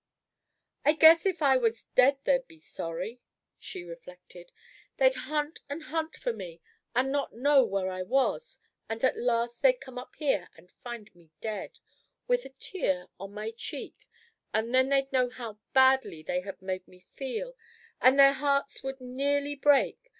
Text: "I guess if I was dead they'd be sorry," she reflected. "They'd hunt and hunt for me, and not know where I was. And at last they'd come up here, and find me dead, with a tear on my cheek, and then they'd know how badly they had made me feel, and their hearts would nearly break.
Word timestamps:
"I 0.83 0.93
guess 0.93 1.27
if 1.27 1.43
I 1.43 1.57
was 1.57 1.83
dead 1.93 2.17
they'd 2.23 2.47
be 2.47 2.57
sorry," 2.57 3.21
she 3.59 3.83
reflected. 3.83 4.51
"They'd 4.97 5.13
hunt 5.13 5.59
and 5.69 5.83
hunt 5.83 6.15
for 6.15 6.33
me, 6.33 6.59
and 6.95 7.11
not 7.11 7.35
know 7.35 7.63
where 7.63 7.87
I 7.91 8.01
was. 8.01 8.57
And 8.89 9.03
at 9.03 9.15
last 9.15 9.61
they'd 9.61 9.79
come 9.79 9.99
up 9.99 10.15
here, 10.15 10.49
and 10.57 10.71
find 10.83 11.13
me 11.13 11.29
dead, 11.39 11.77
with 12.27 12.45
a 12.45 12.49
tear 12.57 13.09
on 13.19 13.35
my 13.35 13.51
cheek, 13.51 14.07
and 14.55 14.73
then 14.73 14.89
they'd 14.89 15.13
know 15.13 15.29
how 15.29 15.59
badly 15.71 16.23
they 16.23 16.41
had 16.41 16.63
made 16.63 16.87
me 16.87 17.01
feel, 17.01 17.55
and 18.01 18.17
their 18.19 18.33
hearts 18.33 18.81
would 18.81 19.01
nearly 19.01 19.53
break. 19.53 20.09